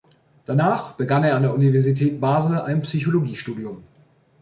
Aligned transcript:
Danach 0.47 0.93
begann 0.93 1.23
er 1.23 1.35
an 1.35 1.43
der 1.43 1.53
Universität 1.53 2.19
Basel 2.19 2.59
ein 2.59 2.81
Psychologie-Studium. 2.81 3.83